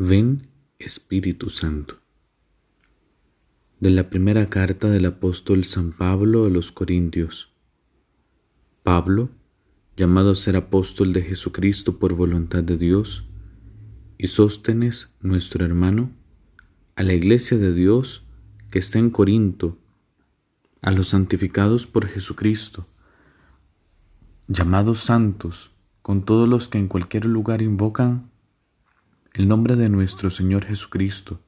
Ven 0.00 0.46
Espíritu 0.78 1.50
Santo. 1.50 1.96
De 3.80 3.90
la 3.90 4.08
primera 4.08 4.46
carta 4.46 4.88
del 4.88 5.06
apóstol 5.06 5.64
San 5.64 5.90
Pablo 5.90 6.46
a 6.46 6.48
los 6.48 6.70
Corintios. 6.70 7.52
Pablo, 8.84 9.30
llamado 9.96 10.30
a 10.30 10.34
ser 10.36 10.54
apóstol 10.54 11.12
de 11.12 11.22
Jesucristo 11.22 11.98
por 11.98 12.14
voluntad 12.14 12.62
de 12.62 12.76
Dios, 12.76 13.26
y 14.16 14.28
Sóstenes, 14.28 15.10
nuestro 15.20 15.64
hermano, 15.64 16.12
a 16.94 17.02
la 17.02 17.14
iglesia 17.14 17.58
de 17.58 17.74
Dios 17.74 18.24
que 18.70 18.78
está 18.78 19.00
en 19.00 19.10
Corinto, 19.10 19.78
a 20.80 20.92
los 20.92 21.08
santificados 21.08 21.88
por 21.88 22.06
Jesucristo, 22.06 22.86
llamados 24.46 25.00
santos, 25.00 25.72
con 26.02 26.24
todos 26.24 26.48
los 26.48 26.68
que 26.68 26.78
en 26.78 26.86
cualquier 26.86 27.24
lugar 27.24 27.62
invocan 27.62 28.30
el 29.38 29.46
nombre 29.46 29.76
de 29.76 29.88
nuestro 29.88 30.30
Señor 30.30 30.64
Jesucristo, 30.64 31.40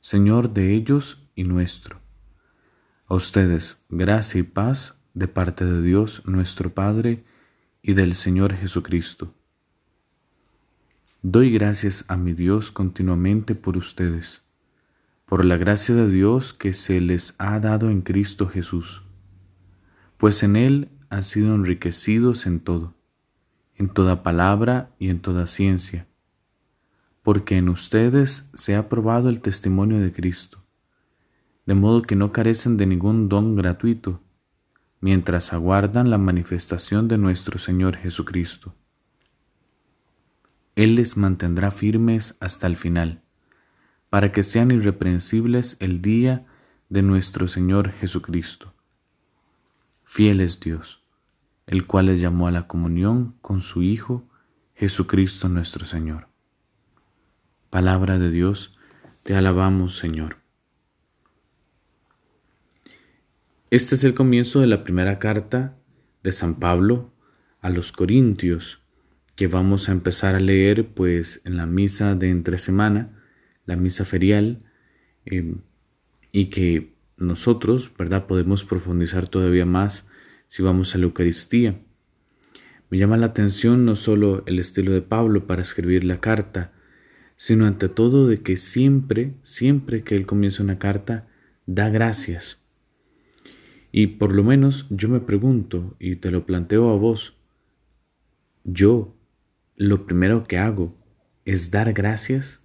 Señor 0.00 0.52
de 0.52 0.74
ellos 0.74 1.30
y 1.36 1.44
nuestro. 1.44 2.00
A 3.06 3.14
ustedes, 3.14 3.80
gracia 3.88 4.40
y 4.40 4.42
paz 4.42 4.96
de 5.14 5.28
parte 5.28 5.64
de 5.64 5.80
Dios 5.80 6.22
nuestro 6.26 6.74
Padre 6.74 7.22
y 7.82 7.92
del 7.92 8.16
Señor 8.16 8.54
Jesucristo. 8.54 9.32
Doy 11.22 11.52
gracias 11.52 12.04
a 12.08 12.16
mi 12.16 12.32
Dios 12.32 12.72
continuamente 12.72 13.54
por 13.54 13.76
ustedes, 13.76 14.42
por 15.24 15.44
la 15.44 15.56
gracia 15.56 15.94
de 15.94 16.10
Dios 16.10 16.52
que 16.52 16.72
se 16.72 17.00
les 17.00 17.36
ha 17.38 17.60
dado 17.60 17.90
en 17.90 18.02
Cristo 18.02 18.48
Jesús, 18.48 19.04
pues 20.16 20.42
en 20.42 20.56
Él 20.56 20.88
han 21.10 21.22
sido 21.22 21.54
enriquecidos 21.54 22.46
en 22.46 22.58
todo, 22.58 22.96
en 23.76 23.88
toda 23.88 24.24
palabra 24.24 24.90
y 24.98 25.10
en 25.10 25.20
toda 25.20 25.46
ciencia 25.46 26.09
porque 27.22 27.58
en 27.58 27.68
ustedes 27.68 28.48
se 28.54 28.76
ha 28.76 28.88
probado 28.88 29.28
el 29.28 29.40
testimonio 29.40 30.00
de 30.00 30.12
Cristo, 30.12 30.64
de 31.66 31.74
modo 31.74 32.02
que 32.02 32.16
no 32.16 32.32
carecen 32.32 32.76
de 32.76 32.86
ningún 32.86 33.28
don 33.28 33.56
gratuito, 33.56 34.20
mientras 35.00 35.52
aguardan 35.52 36.10
la 36.10 36.18
manifestación 36.18 37.08
de 37.08 37.18
nuestro 37.18 37.58
Señor 37.58 37.96
Jesucristo. 37.96 38.74
Él 40.76 40.94
les 40.94 41.16
mantendrá 41.16 41.70
firmes 41.70 42.36
hasta 42.40 42.66
el 42.66 42.76
final, 42.76 43.22
para 44.08 44.32
que 44.32 44.42
sean 44.42 44.70
irreprensibles 44.70 45.76
el 45.78 46.02
día 46.02 46.46
de 46.88 47.02
nuestro 47.02 47.48
Señor 47.48 47.92
Jesucristo. 47.92 48.74
Fiel 50.04 50.40
es 50.40 50.58
Dios, 50.58 51.04
el 51.66 51.86
cual 51.86 52.06
les 52.06 52.20
llamó 52.20 52.48
a 52.48 52.50
la 52.50 52.66
comunión 52.66 53.36
con 53.40 53.60
su 53.60 53.82
Hijo, 53.82 54.24
Jesucristo 54.74 55.48
nuestro 55.48 55.86
Señor. 55.86 56.29
Palabra 57.70 58.18
de 58.18 58.32
Dios, 58.32 58.72
te 59.22 59.36
alabamos 59.36 59.96
Señor. 59.96 60.38
Este 63.70 63.94
es 63.94 64.02
el 64.02 64.12
comienzo 64.12 64.60
de 64.60 64.66
la 64.66 64.82
primera 64.82 65.20
carta 65.20 65.76
de 66.24 66.32
San 66.32 66.56
Pablo 66.56 67.12
a 67.60 67.70
los 67.70 67.92
Corintios, 67.92 68.82
que 69.36 69.46
vamos 69.46 69.88
a 69.88 69.92
empezar 69.92 70.34
a 70.34 70.40
leer 70.40 70.88
pues 70.88 71.42
en 71.44 71.56
la 71.56 71.66
misa 71.66 72.16
de 72.16 72.30
entre 72.30 72.58
semana, 72.58 73.22
la 73.66 73.76
misa 73.76 74.04
ferial, 74.04 74.64
em, 75.24 75.60
y 76.32 76.46
que 76.46 76.96
nosotros, 77.18 77.92
¿verdad?, 77.96 78.26
podemos 78.26 78.64
profundizar 78.64 79.28
todavía 79.28 79.64
más 79.64 80.08
si 80.48 80.60
vamos 80.60 80.96
a 80.96 80.98
la 80.98 81.04
Eucaristía. 81.04 81.78
Me 82.90 82.98
llama 82.98 83.16
la 83.16 83.26
atención 83.26 83.84
no 83.84 83.94
solo 83.94 84.42
el 84.46 84.58
estilo 84.58 84.90
de 84.90 85.02
Pablo 85.02 85.46
para 85.46 85.62
escribir 85.62 86.02
la 86.02 86.20
carta, 86.20 86.72
sino 87.40 87.64
ante 87.64 87.88
todo 87.88 88.26
de 88.26 88.42
que 88.42 88.58
siempre, 88.58 89.32
siempre 89.44 90.04
que 90.04 90.14
Él 90.14 90.26
comienza 90.26 90.62
una 90.62 90.78
carta, 90.78 91.26
da 91.64 91.88
gracias. 91.88 92.62
Y 93.90 94.08
por 94.08 94.34
lo 94.34 94.44
menos 94.44 94.86
yo 94.90 95.08
me 95.08 95.20
pregunto, 95.20 95.96
y 95.98 96.16
te 96.16 96.30
lo 96.30 96.44
planteo 96.44 96.90
a 96.90 96.96
vos, 96.98 97.38
yo 98.64 99.16
lo 99.74 100.04
primero 100.04 100.44
que 100.44 100.58
hago 100.58 100.94
es 101.46 101.70
dar 101.70 101.94
gracias. 101.94 102.60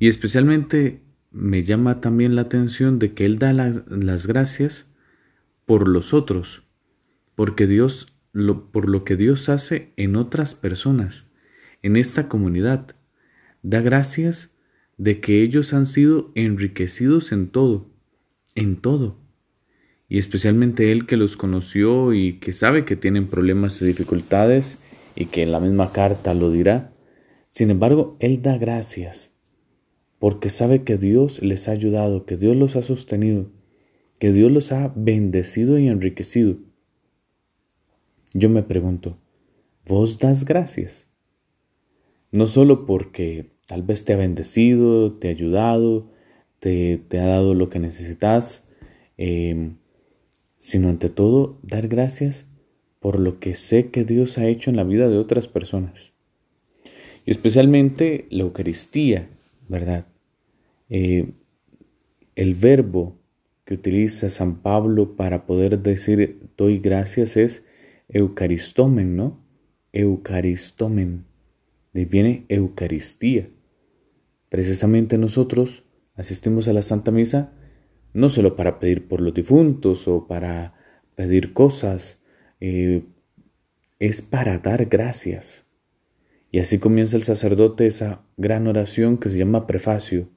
Y 0.00 0.08
especialmente 0.08 1.00
me 1.30 1.62
llama 1.62 2.00
también 2.00 2.34
la 2.34 2.42
atención 2.42 2.98
de 2.98 3.14
que 3.14 3.26
Él 3.26 3.38
da 3.38 3.52
las 3.52 4.26
gracias 4.26 4.92
por 5.66 5.86
los 5.86 6.12
otros, 6.12 6.64
porque 7.36 7.68
Dios, 7.68 8.12
lo, 8.32 8.72
por 8.72 8.88
lo 8.88 9.04
que 9.04 9.14
Dios 9.14 9.48
hace 9.48 9.92
en 9.96 10.16
otras 10.16 10.56
personas, 10.56 11.28
en 11.80 11.94
esta 11.94 12.28
comunidad. 12.28 12.96
Da 13.62 13.80
gracias 13.80 14.50
de 14.98 15.20
que 15.20 15.42
ellos 15.42 15.72
han 15.72 15.86
sido 15.86 16.30
enriquecidos 16.34 17.32
en 17.32 17.48
todo, 17.48 17.90
en 18.54 18.76
todo. 18.76 19.18
Y 20.08 20.18
especialmente 20.18 20.92
Él 20.92 21.06
que 21.06 21.16
los 21.16 21.36
conoció 21.36 22.12
y 22.12 22.38
que 22.38 22.52
sabe 22.52 22.84
que 22.84 22.96
tienen 22.96 23.28
problemas 23.28 23.80
y 23.80 23.86
dificultades 23.86 24.78
y 25.14 25.26
que 25.26 25.42
en 25.42 25.52
la 25.52 25.60
misma 25.60 25.92
carta 25.92 26.34
lo 26.34 26.50
dirá. 26.50 26.92
Sin 27.48 27.70
embargo, 27.70 28.16
Él 28.20 28.42
da 28.42 28.58
gracias 28.58 29.32
porque 30.18 30.50
sabe 30.50 30.84
que 30.84 30.98
Dios 30.98 31.42
les 31.42 31.68
ha 31.68 31.72
ayudado, 31.72 32.26
que 32.26 32.36
Dios 32.36 32.56
los 32.56 32.76
ha 32.76 32.82
sostenido, 32.82 33.50
que 34.18 34.32
Dios 34.32 34.52
los 34.52 34.70
ha 34.70 34.92
bendecido 34.94 35.78
y 35.78 35.88
enriquecido. 35.88 36.58
Yo 38.32 38.48
me 38.48 38.62
pregunto, 38.62 39.18
¿vos 39.86 40.18
das 40.18 40.44
gracias? 40.44 41.08
No 42.30 42.46
solo 42.46 42.86
porque 42.86 43.51
Tal 43.72 43.80
vez 43.80 44.04
te 44.04 44.12
ha 44.12 44.18
bendecido, 44.18 45.14
te 45.14 45.28
ha 45.28 45.30
ayudado, 45.30 46.10
te, 46.60 47.00
ha 47.12 47.24
dado 47.24 47.54
lo 47.54 47.70
que 47.70 47.78
necesitas, 47.78 48.68
em, 49.16 49.76
sino 50.58 50.90
ante 50.90 51.08
todo 51.08 51.58
dar 51.62 51.88
gracias 51.88 52.50
por 53.00 53.18
lo 53.18 53.40
que 53.40 53.54
sé 53.54 53.88
que 53.88 54.04
Dios 54.04 54.36
ha 54.36 54.46
hecho 54.46 54.68
en 54.68 54.76
la 54.76 54.84
vida 54.84 55.08
de 55.08 55.16
otras 55.16 55.48
personas. 55.48 56.12
Y 57.24 57.30
especialmente 57.30 58.26
la 58.28 58.42
Eucaristía, 58.42 59.30
¿verdad? 59.70 60.04
Eh, 60.90 61.32
el 62.36 62.54
verbo 62.54 63.16
que 63.64 63.72
utiliza 63.72 64.28
San 64.28 64.60
Pablo 64.60 65.16
para 65.16 65.46
poder 65.46 65.78
decir 65.78 66.50
doy 66.58 66.78
gracias 66.78 67.38
es 67.38 67.64
eucaristomen, 68.10 69.16
¿no? 69.16 69.40
Eucaristomen. 69.94 71.24
De 71.94 72.04
viene 72.04 72.44
Eucaristía. 72.50 73.48
Precisamente 74.52 75.16
nosotros 75.16 75.82
asistimos 76.14 76.68
a 76.68 76.74
la 76.74 76.82
Santa 76.82 77.10
Misa 77.10 77.54
no 78.12 78.28
solo 78.28 78.54
para 78.54 78.80
pedir 78.80 79.08
por 79.08 79.22
los 79.22 79.32
difuntos 79.32 80.06
o 80.08 80.26
para 80.26 80.74
pedir 81.14 81.54
cosas, 81.54 82.20
eh, 82.60 83.04
es 83.98 84.20
para 84.20 84.58
dar 84.58 84.84
gracias. 84.90 85.66
Y 86.50 86.58
así 86.58 86.78
comienza 86.78 87.16
el 87.16 87.22
sacerdote 87.22 87.86
esa 87.86 88.26
gran 88.36 88.66
oración 88.66 89.16
que 89.16 89.30
se 89.30 89.38
llama 89.38 89.66
prefacio. 89.66 90.28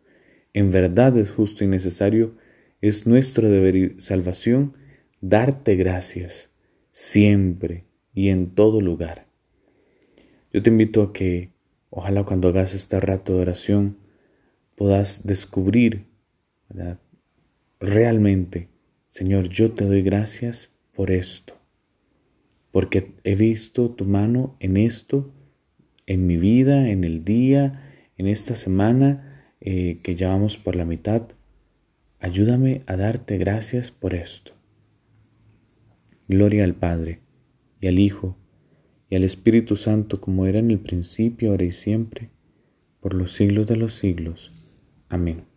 En 0.53 0.71
verdad 0.71 1.17
es 1.17 1.31
justo 1.31 1.65
y 1.65 1.67
necesario, 1.67 2.37
es 2.79 3.05
nuestro 3.05 3.49
deber 3.49 3.75
y 3.75 3.99
salvación 3.99 4.75
darte 5.19 5.75
gracias, 5.75 6.51
siempre 6.93 7.83
y 8.13 8.29
en 8.29 8.55
todo 8.55 8.79
lugar. 8.79 9.27
Yo 10.53 10.63
te 10.63 10.69
invito 10.69 11.03
a 11.03 11.11
que, 11.11 11.51
ojalá 11.89 12.23
cuando 12.23 12.47
hagas 12.47 12.73
este 12.73 12.97
rato 13.01 13.33
de 13.33 13.41
oración, 13.41 14.04
puedas 14.75 15.25
descubrir 15.25 16.05
realmente, 17.79 18.69
Señor, 19.07 19.49
yo 19.49 19.71
te 19.71 19.85
doy 19.85 20.01
gracias 20.01 20.71
por 20.93 21.11
esto, 21.11 21.53
porque 22.71 23.13
he 23.23 23.35
visto 23.35 23.91
tu 23.91 24.05
mano 24.05 24.55
en 24.59 24.77
esto, 24.77 25.33
en 26.05 26.27
mi 26.27 26.37
vida, 26.37 26.89
en 26.89 27.03
el 27.03 27.23
día, 27.23 27.81
en 28.17 28.27
esta 28.27 28.55
semana 28.55 29.53
eh, 29.61 29.99
que 30.03 30.15
llevamos 30.15 30.57
por 30.57 30.75
la 30.75 30.85
mitad. 30.85 31.23
Ayúdame 32.19 32.83
a 32.85 32.95
darte 32.95 33.37
gracias 33.37 33.91
por 33.91 34.13
esto. 34.13 34.51
Gloria 36.27 36.63
al 36.63 36.73
Padre, 36.73 37.19
y 37.79 37.87
al 37.87 37.99
Hijo, 37.99 38.35
y 39.09 39.15
al 39.15 39.23
Espíritu 39.23 39.75
Santo, 39.75 40.19
como 40.19 40.45
era 40.47 40.59
en 40.59 40.71
el 40.71 40.79
principio, 40.79 41.51
ahora 41.51 41.65
y 41.65 41.71
siempre, 41.71 42.29
por 42.99 43.13
los 43.13 43.33
siglos 43.33 43.67
de 43.67 43.75
los 43.75 43.93
siglos. 43.93 44.64
Amém. 45.09 45.54